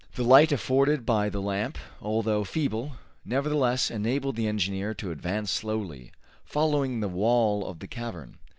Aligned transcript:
The 0.15 0.23
light 0.23 0.51
afforded 0.51 1.05
by 1.05 1.29
the 1.29 1.43
lamp, 1.43 1.77
although 2.01 2.43
feeble, 2.43 2.93
nevertheless 3.23 3.91
enabled 3.91 4.35
the 4.35 4.47
engineer 4.47 4.95
to 4.95 5.11
advance 5.11 5.51
slowly, 5.51 6.11
following 6.43 7.01
the 7.01 7.07
wall 7.07 7.63
of 7.67 7.77
the 7.77 7.87
cavern. 7.87 8.39